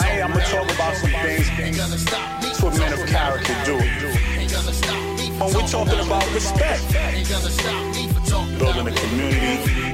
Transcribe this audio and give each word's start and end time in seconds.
Tonight 0.00 0.22
I'm 0.22 0.32
gonna 0.32 0.44
talk 0.44 0.74
about 0.74 0.96
some 0.96 1.10
things 1.10 1.46
that's 1.76 2.62
what 2.62 2.78
men 2.78 2.92
of 2.92 3.06
character 3.06 3.54
do. 3.66 3.76
We're 5.38 5.66
talking 5.66 6.00
about 6.00 6.32
respect, 6.32 6.90
building 8.58 8.88
a 8.88 8.92
community, 8.96 9.92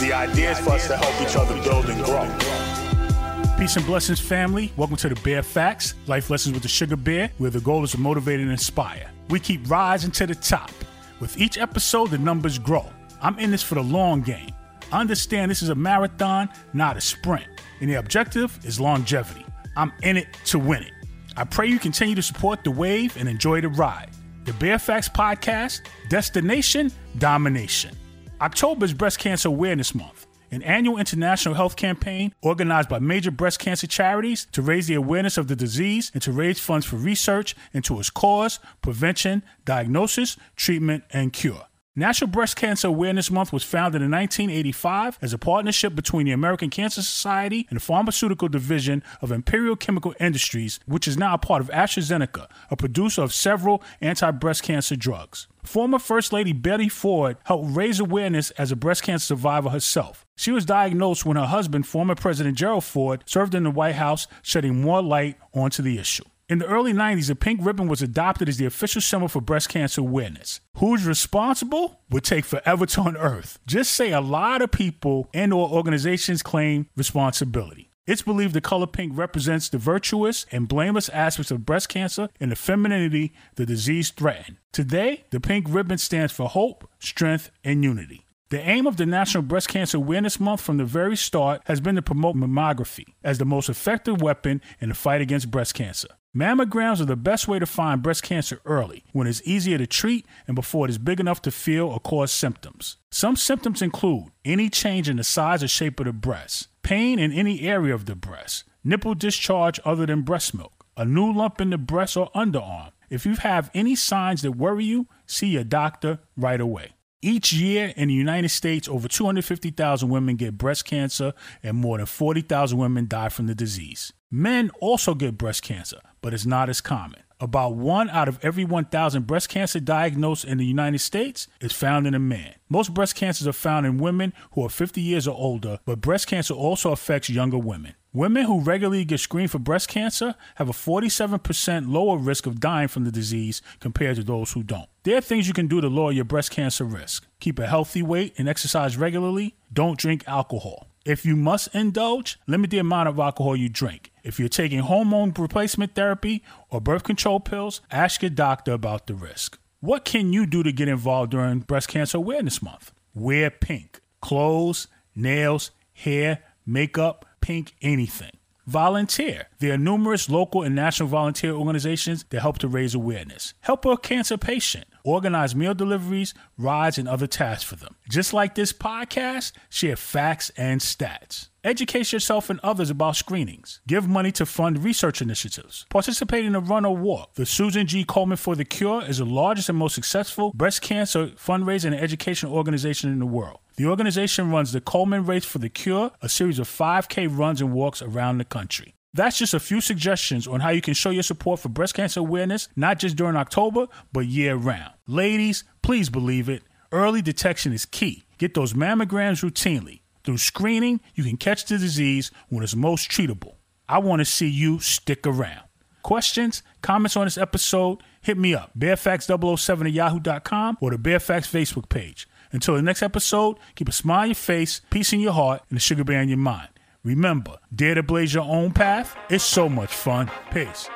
the 0.00 0.12
idea 0.12 0.50
is 0.50 0.58
for 0.58 0.70
us 0.70 0.88
to 0.88 0.96
help 0.96 1.20
each 1.22 1.36
other 1.36 1.54
build 1.62 1.88
and 1.88 2.04
grow. 2.04 3.56
Peace 3.56 3.76
and 3.76 3.86
blessings, 3.86 4.18
family. 4.18 4.72
Welcome 4.76 4.96
to 4.96 5.08
the 5.08 5.20
Bear 5.20 5.44
Facts, 5.44 5.94
Life 6.08 6.28
Lessons 6.28 6.54
with 6.54 6.64
the 6.64 6.68
Sugar 6.68 6.96
Bear, 6.96 7.30
where 7.38 7.50
the 7.50 7.60
goal 7.60 7.84
is 7.84 7.92
to 7.92 8.00
motivate 8.00 8.40
and 8.40 8.50
inspire. 8.50 9.12
We 9.28 9.38
keep 9.38 9.70
rising 9.70 10.10
to 10.12 10.26
the 10.26 10.34
top. 10.34 10.72
With 11.20 11.38
each 11.38 11.56
episode, 11.56 12.10
the 12.10 12.18
numbers 12.18 12.58
grow. 12.58 12.90
I'm 13.22 13.38
in 13.38 13.52
this 13.52 13.62
for 13.62 13.76
the 13.76 13.82
long 13.82 14.22
game. 14.22 14.50
Understand 14.90 15.52
this 15.52 15.62
is 15.62 15.68
a 15.68 15.74
marathon, 15.76 16.48
not 16.72 16.96
a 16.96 17.00
sprint, 17.00 17.46
and 17.80 17.90
the 17.90 17.94
objective 17.94 18.58
is 18.64 18.80
longevity. 18.80 19.44
I'm 19.76 19.92
in 20.02 20.16
it 20.16 20.28
to 20.46 20.58
win 20.58 20.82
it. 20.82 20.92
I 21.36 21.44
pray 21.44 21.66
you 21.66 21.78
continue 21.78 22.14
to 22.14 22.22
support 22.22 22.64
the 22.64 22.70
wave 22.70 23.16
and 23.16 23.28
enjoy 23.28 23.60
the 23.60 23.68
ride. 23.68 24.10
The 24.44 24.52
Bear 24.54 24.78
Facts 24.78 25.08
Podcast, 25.08 25.82
Destination 26.08 26.90
Domination. 27.18 27.96
October 28.40 28.84
is 28.84 28.94
Breast 28.94 29.18
Cancer 29.18 29.48
Awareness 29.48 29.94
Month 29.94 30.26
an 30.50 30.62
annual 30.62 30.98
international 30.98 31.54
health 31.54 31.76
campaign 31.76 32.34
organized 32.42 32.88
by 32.88 32.98
major 32.98 33.30
breast 33.30 33.58
cancer 33.58 33.86
charities 33.86 34.46
to 34.52 34.62
raise 34.62 34.86
the 34.86 34.94
awareness 34.94 35.38
of 35.38 35.48
the 35.48 35.56
disease 35.56 36.10
and 36.12 36.22
to 36.22 36.32
raise 36.32 36.58
funds 36.58 36.86
for 36.86 36.96
research 36.96 37.54
into 37.72 37.98
its 37.98 38.10
cause, 38.10 38.58
prevention, 38.82 39.42
diagnosis, 39.64 40.36
treatment, 40.56 41.04
and 41.10 41.32
cure. 41.32 41.66
National 41.96 42.30
Breast 42.30 42.54
Cancer 42.54 42.86
Awareness 42.86 43.32
Month 43.32 43.52
was 43.52 43.64
founded 43.64 44.00
in 44.00 44.12
1985 44.12 45.18
as 45.20 45.32
a 45.32 45.38
partnership 45.38 45.96
between 45.96 46.24
the 46.24 46.30
American 46.30 46.70
Cancer 46.70 47.02
Society 47.02 47.66
and 47.68 47.78
the 47.78 47.82
pharmaceutical 47.82 48.46
division 48.46 49.02
of 49.20 49.32
Imperial 49.32 49.74
Chemical 49.74 50.14
Industries, 50.20 50.78
which 50.86 51.08
is 51.08 51.18
now 51.18 51.34
a 51.34 51.38
part 51.38 51.60
of 51.60 51.68
AstraZeneca, 51.70 52.46
a 52.70 52.76
producer 52.76 53.22
of 53.22 53.34
several 53.34 53.82
anti 54.00 54.30
breast 54.30 54.62
cancer 54.62 54.94
drugs. 54.94 55.48
Former 55.64 55.98
First 55.98 56.32
Lady 56.32 56.52
Betty 56.52 56.88
Ford 56.88 57.38
helped 57.42 57.74
raise 57.74 57.98
awareness 57.98 58.52
as 58.52 58.70
a 58.70 58.76
breast 58.76 59.02
cancer 59.02 59.26
survivor 59.26 59.70
herself. 59.70 60.24
She 60.36 60.52
was 60.52 60.64
diagnosed 60.64 61.26
when 61.26 61.36
her 61.36 61.46
husband, 61.46 61.88
former 61.88 62.14
President 62.14 62.56
Gerald 62.56 62.84
Ford, 62.84 63.24
served 63.26 63.52
in 63.52 63.64
the 63.64 63.70
White 63.70 63.96
House, 63.96 64.28
shedding 64.42 64.80
more 64.80 65.02
light 65.02 65.38
onto 65.52 65.82
the 65.82 65.98
issue. 65.98 66.24
In 66.50 66.58
the 66.58 66.66
early 66.66 66.92
90s, 66.92 67.28
the 67.28 67.36
pink 67.36 67.60
ribbon 67.62 67.86
was 67.86 68.02
adopted 68.02 68.48
as 68.48 68.56
the 68.56 68.64
official 68.64 69.00
symbol 69.00 69.28
for 69.28 69.40
breast 69.40 69.68
cancer 69.68 70.00
awareness. 70.00 70.60
Who's 70.78 71.06
responsible 71.06 72.00
would 72.10 72.24
take 72.24 72.44
forever 72.44 72.86
to 72.86 73.02
unearth. 73.02 73.60
Just 73.68 73.92
say 73.92 74.10
a 74.10 74.20
lot 74.20 74.60
of 74.60 74.72
people 74.72 75.30
and 75.32 75.52
or 75.52 75.70
organizations 75.70 76.42
claim 76.42 76.88
responsibility. 76.96 77.92
It's 78.04 78.22
believed 78.22 78.54
the 78.54 78.60
color 78.60 78.88
pink 78.88 79.12
represents 79.14 79.68
the 79.68 79.78
virtuous 79.78 80.44
and 80.50 80.66
blameless 80.66 81.08
aspects 81.10 81.52
of 81.52 81.64
breast 81.64 81.88
cancer 81.88 82.28
and 82.40 82.50
the 82.50 82.56
femininity 82.56 83.32
the 83.54 83.64
disease 83.64 84.10
threatened. 84.10 84.56
Today, 84.72 85.22
the 85.30 85.38
pink 85.38 85.66
ribbon 85.68 85.98
stands 85.98 86.32
for 86.32 86.48
hope, 86.48 86.90
strength, 86.98 87.52
and 87.62 87.84
unity. 87.84 88.26
The 88.48 88.68
aim 88.68 88.88
of 88.88 88.96
the 88.96 89.06
National 89.06 89.44
Breast 89.44 89.68
Cancer 89.68 89.98
Awareness 89.98 90.40
Month 90.40 90.62
from 90.62 90.78
the 90.78 90.84
very 90.84 91.16
start 91.16 91.62
has 91.66 91.80
been 91.80 91.94
to 91.94 92.02
promote 92.02 92.34
mammography 92.34 93.14
as 93.22 93.38
the 93.38 93.44
most 93.44 93.68
effective 93.68 94.20
weapon 94.20 94.60
in 94.80 94.88
the 94.88 94.96
fight 94.96 95.20
against 95.20 95.52
breast 95.52 95.74
cancer. 95.74 96.08
Mammograms 96.36 97.00
are 97.00 97.06
the 97.06 97.16
best 97.16 97.48
way 97.48 97.58
to 97.58 97.66
find 97.66 98.04
breast 98.04 98.22
cancer 98.22 98.60
early, 98.64 99.02
when 99.10 99.26
it's 99.26 99.42
easier 99.44 99.76
to 99.78 99.86
treat 99.86 100.24
and 100.46 100.54
before 100.54 100.86
it 100.86 100.90
is 100.90 100.98
big 100.98 101.18
enough 101.18 101.42
to 101.42 101.50
feel 101.50 101.88
or 101.88 101.98
cause 101.98 102.30
symptoms. 102.30 102.98
Some 103.10 103.34
symptoms 103.34 103.82
include 103.82 104.26
any 104.44 104.68
change 104.68 105.08
in 105.08 105.16
the 105.16 105.24
size 105.24 105.60
or 105.60 105.66
shape 105.66 105.98
of 105.98 106.06
the 106.06 106.12
breast, 106.12 106.68
pain 106.82 107.18
in 107.18 107.32
any 107.32 107.62
area 107.62 107.92
of 107.92 108.06
the 108.06 108.14
breast, 108.14 108.62
nipple 108.84 109.16
discharge 109.16 109.80
other 109.84 110.06
than 110.06 110.22
breast 110.22 110.54
milk, 110.54 110.86
a 110.96 111.04
new 111.04 111.32
lump 111.32 111.60
in 111.60 111.70
the 111.70 111.78
breast 111.78 112.16
or 112.16 112.30
underarm. 112.30 112.92
If 113.08 113.26
you 113.26 113.34
have 113.34 113.68
any 113.74 113.96
signs 113.96 114.42
that 114.42 114.52
worry 114.52 114.84
you, 114.84 115.08
see 115.26 115.48
your 115.48 115.64
doctor 115.64 116.20
right 116.36 116.60
away. 116.60 116.92
Each 117.22 117.52
year 117.52 117.92
in 117.96 118.06
the 118.06 118.14
United 118.14 118.50
States, 118.50 118.88
over 118.88 119.08
250,000 119.08 120.08
women 120.08 120.36
get 120.36 120.56
breast 120.56 120.84
cancer 120.84 121.32
and 121.60 121.76
more 121.76 121.98
than 121.98 122.06
40,000 122.06 122.78
women 122.78 123.08
die 123.08 123.30
from 123.30 123.48
the 123.48 123.54
disease. 123.56 124.12
Men 124.30 124.70
also 124.80 125.14
get 125.14 125.36
breast 125.36 125.62
cancer, 125.62 125.98
but 126.20 126.34
it's 126.34 126.46
not 126.46 126.68
as 126.68 126.80
common. 126.80 127.20
About 127.42 127.74
one 127.74 128.10
out 128.10 128.28
of 128.28 128.38
every 128.42 128.64
1,000 128.64 129.26
breast 129.26 129.48
cancer 129.48 129.80
diagnosed 129.80 130.44
in 130.44 130.58
the 130.58 130.66
United 130.66 130.98
States 130.98 131.48
is 131.58 131.72
found 131.72 132.06
in 132.06 132.14
a 132.14 132.18
man. 132.18 132.54
Most 132.68 132.92
breast 132.92 133.14
cancers 133.14 133.48
are 133.48 133.54
found 133.54 133.86
in 133.86 133.96
women 133.96 134.34
who 134.52 134.64
are 134.64 134.68
50 134.68 135.00
years 135.00 135.26
or 135.26 135.34
older, 135.34 135.78
but 135.86 136.02
breast 136.02 136.26
cancer 136.26 136.52
also 136.52 136.92
affects 136.92 137.30
younger 137.30 137.56
women. 137.56 137.94
Women 138.12 138.44
who 138.44 138.60
regularly 138.60 139.06
get 139.06 139.20
screened 139.20 139.52
for 139.52 139.58
breast 139.58 139.88
cancer 139.88 140.34
have 140.56 140.68
a 140.68 140.72
47% 140.72 141.88
lower 141.88 142.18
risk 142.18 142.44
of 142.44 142.60
dying 142.60 142.88
from 142.88 143.04
the 143.04 143.12
disease 143.12 143.62
compared 143.78 144.16
to 144.16 144.24
those 144.24 144.52
who 144.52 144.62
don't. 144.62 144.88
There 145.04 145.16
are 145.16 145.22
things 145.22 145.48
you 145.48 145.54
can 145.54 145.68
do 145.68 145.80
to 145.80 145.88
lower 145.88 146.12
your 146.12 146.24
breast 146.24 146.50
cancer 146.50 146.84
risk. 146.84 147.26
Keep 147.38 147.58
a 147.58 147.66
healthy 147.66 148.02
weight 148.02 148.34
and 148.36 148.48
exercise 148.48 148.98
regularly. 148.98 149.54
Don't 149.72 149.98
drink 149.98 150.24
alcohol. 150.26 150.89
If 151.10 151.26
you 151.26 151.34
must 151.34 151.74
indulge, 151.74 152.38
limit 152.46 152.70
the 152.70 152.78
amount 152.78 153.08
of 153.08 153.18
alcohol 153.18 153.56
you 153.56 153.68
drink. 153.68 154.12
If 154.22 154.38
you're 154.38 154.48
taking 154.48 154.78
hormone 154.78 155.32
replacement 155.36 155.96
therapy 155.96 156.44
or 156.68 156.80
birth 156.80 157.02
control 157.02 157.40
pills, 157.40 157.80
ask 157.90 158.22
your 158.22 158.30
doctor 158.30 158.74
about 158.74 159.08
the 159.08 159.14
risk. 159.14 159.58
What 159.80 160.04
can 160.04 160.32
you 160.32 160.46
do 160.46 160.62
to 160.62 160.70
get 160.70 160.86
involved 160.86 161.32
during 161.32 161.58
Breast 161.60 161.88
Cancer 161.88 162.18
Awareness 162.18 162.62
Month? 162.62 162.92
Wear 163.12 163.50
pink. 163.50 164.00
Clothes, 164.22 164.86
nails, 165.16 165.72
hair, 165.94 166.44
makeup, 166.64 167.26
pink 167.40 167.74
anything. 167.82 168.36
Volunteer. 168.68 169.48
There 169.58 169.74
are 169.74 169.78
numerous 169.78 170.30
local 170.30 170.62
and 170.62 170.76
national 170.76 171.08
volunteer 171.08 171.54
organizations 171.54 172.24
that 172.30 172.38
help 172.38 172.58
to 172.58 172.68
raise 172.68 172.94
awareness. 172.94 173.54
Help 173.62 173.84
a 173.84 173.96
cancer 173.96 174.38
patient. 174.38 174.84
Organize 175.04 175.54
meal 175.54 175.74
deliveries, 175.74 176.34
rides, 176.58 176.98
and 176.98 177.08
other 177.08 177.26
tasks 177.26 177.64
for 177.64 177.76
them. 177.76 177.96
Just 178.08 178.32
like 178.32 178.54
this 178.54 178.72
podcast, 178.72 179.52
share 179.68 179.96
facts 179.96 180.50
and 180.56 180.80
stats. 180.80 181.48
Educate 181.62 182.10
yourself 182.10 182.48
and 182.48 182.58
others 182.62 182.88
about 182.88 183.16
screenings. 183.16 183.80
Give 183.86 184.08
money 184.08 184.32
to 184.32 184.46
fund 184.46 184.82
research 184.82 185.20
initiatives. 185.20 185.84
Participate 185.90 186.46
in 186.46 186.54
a 186.54 186.60
run 186.60 186.86
or 186.86 186.96
walk. 186.96 187.34
The 187.34 187.44
Susan 187.44 187.86
G. 187.86 188.04
Komen 188.04 188.38
for 188.38 188.56
the 188.56 188.64
Cure 188.64 189.02
is 189.02 189.18
the 189.18 189.26
largest 189.26 189.68
and 189.68 189.76
most 189.76 189.94
successful 189.94 190.52
breast 190.54 190.80
cancer 190.80 191.26
fundraising 191.28 191.92
and 191.92 192.00
education 192.00 192.48
organization 192.48 193.12
in 193.12 193.18
the 193.18 193.26
world. 193.26 193.58
The 193.76 193.86
organization 193.86 194.50
runs 194.50 194.72
the 194.72 194.80
Komen 194.80 195.26
Race 195.26 195.44
for 195.44 195.58
the 195.58 195.68
Cure, 195.68 196.12
a 196.22 196.28
series 196.28 196.58
of 196.58 196.68
5K 196.68 197.26
runs 197.26 197.60
and 197.60 197.72
walks 197.72 198.00
around 198.00 198.38
the 198.38 198.44
country. 198.44 198.94
That's 199.12 199.38
just 199.38 199.54
a 199.54 199.60
few 199.60 199.80
suggestions 199.80 200.46
on 200.46 200.60
how 200.60 200.70
you 200.70 200.80
can 200.80 200.94
show 200.94 201.10
your 201.10 201.24
support 201.24 201.60
for 201.60 201.68
breast 201.68 201.94
cancer 201.94 202.20
awareness, 202.20 202.68
not 202.76 202.98
just 202.98 203.16
during 203.16 203.36
October, 203.36 203.86
but 204.12 204.26
year 204.26 204.54
round. 204.54 204.92
Ladies, 205.06 205.64
please 205.82 206.08
believe 206.08 206.48
it. 206.48 206.62
Early 206.92 207.20
detection 207.22 207.72
is 207.72 207.84
key. 207.86 208.24
Get 208.38 208.54
those 208.54 208.72
mammograms 208.72 209.42
routinely. 209.42 210.00
Through 210.22 210.38
screening, 210.38 211.00
you 211.14 211.24
can 211.24 211.36
catch 211.36 211.64
the 211.64 211.78
disease 211.78 212.30
when 212.48 212.62
it's 212.62 212.76
most 212.76 213.10
treatable. 213.10 213.56
I 213.88 213.98
want 213.98 214.20
to 214.20 214.24
see 214.24 214.48
you 214.48 214.78
stick 214.78 215.26
around. 215.26 215.64
Questions, 216.02 216.62
comments 216.82 217.16
on 217.16 217.26
this 217.26 217.36
episode, 217.36 218.02
hit 218.22 218.38
me 218.38 218.54
up, 218.54 218.70
bearfacts007 218.78 219.86
at 219.86 219.92
yahoo.com 219.92 220.78
or 220.80 220.90
the 220.90 220.98
Bear 220.98 221.20
Facts 221.20 221.50
Facebook 221.50 221.88
page. 221.88 222.28
Until 222.52 222.74
the 222.74 222.82
next 222.82 223.02
episode, 223.02 223.58
keep 223.74 223.88
a 223.88 223.92
smile 223.92 224.22
on 224.22 224.28
your 224.28 224.34
face, 224.34 224.80
peace 224.90 225.12
in 225.12 225.20
your 225.20 225.32
heart, 225.32 225.62
and 225.68 225.76
a 225.76 225.80
sugar 225.80 226.04
bear 226.04 226.20
in 226.20 226.28
your 226.28 226.38
mind. 226.38 226.68
Remember, 227.02 227.56
dare 227.74 227.94
to 227.94 228.02
blaze 228.02 228.34
your 228.34 228.44
own 228.44 228.72
path. 228.72 229.16
It's 229.30 229.44
so 229.44 229.68
much 229.68 229.90
fun. 229.90 230.30
Peace. 230.52 230.88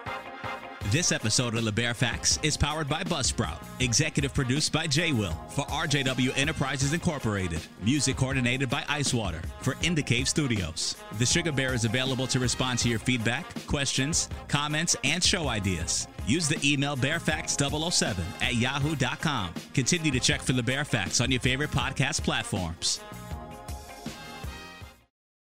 This 0.91 1.13
episode 1.13 1.55
of 1.55 1.65
the 1.65 1.73
Bear 1.73 1.95
Facts 1.95 2.39
is 2.43 2.59
powered 2.59 2.91
by 2.91 3.03
Buzzsprout, 3.05 3.65
executive 3.81 4.35
produced 4.35 4.71
by 4.71 4.87
J 4.87 5.13
Will 5.13 5.33
for 5.49 5.65
RJW 5.65 6.37
Enterprises 6.37 6.93
Incorporated, 6.93 7.61
music 7.83 8.19
coordinated 8.19 8.69
by 8.69 8.83
Icewater 8.83 9.43
for 9.61 9.77
In 9.83 9.95
the 9.95 10.03
Cave 10.03 10.29
Studios. 10.29 10.97
The 11.19 11.25
Sugar 11.25 11.53
Bear 11.53 11.73
is 11.73 11.87
available 11.87 12.27
to 12.27 12.39
respond 12.39 12.81
to 12.81 12.91
your 12.91 12.99
feedback, 12.99 13.47
questions, 13.67 14.29
comments, 14.47 14.95
and 15.05 15.25
show 15.25 15.49
ideas. 15.49 16.07
Use 16.27 16.49
the 16.49 16.61
email 16.63 16.99
bearfacts007 16.99 18.19
at 18.43 18.57
yahoo.com. 18.57 19.55
Continue 19.73 20.11
to 20.11 20.21
check 20.21 20.43
for 20.43 20.53
the 20.53 20.63
Bear 20.63 20.85
Facts 20.85 21.23
on 21.23 21.31
your 21.31 21.41
favorite 21.41 21.71
podcast 21.71 22.23
platforms. 22.23 23.01